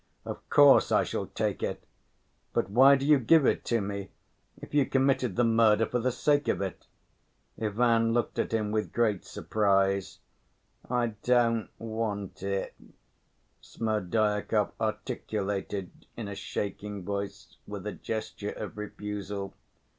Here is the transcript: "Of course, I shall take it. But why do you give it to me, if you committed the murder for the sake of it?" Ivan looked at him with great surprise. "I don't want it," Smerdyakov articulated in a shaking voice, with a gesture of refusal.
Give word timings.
"Of 0.25 0.49
course, 0.49 0.91
I 0.91 1.03
shall 1.03 1.27
take 1.27 1.61
it. 1.61 1.83
But 2.53 2.71
why 2.71 2.95
do 2.95 3.05
you 3.05 3.19
give 3.19 3.45
it 3.45 3.63
to 3.65 3.81
me, 3.81 4.09
if 4.59 4.73
you 4.73 4.83
committed 4.87 5.35
the 5.35 5.43
murder 5.43 5.85
for 5.85 5.99
the 5.99 6.11
sake 6.11 6.47
of 6.47 6.59
it?" 6.59 6.87
Ivan 7.61 8.11
looked 8.11 8.39
at 8.39 8.51
him 8.51 8.71
with 8.71 8.93
great 8.93 9.23
surprise. 9.25 10.17
"I 10.89 11.13
don't 11.21 11.69
want 11.77 12.41
it," 12.41 12.73
Smerdyakov 13.61 14.71
articulated 14.81 15.91
in 16.17 16.27
a 16.27 16.33
shaking 16.33 17.05
voice, 17.05 17.57
with 17.67 17.85
a 17.85 17.91
gesture 17.91 18.53
of 18.53 18.79
refusal. 18.79 19.53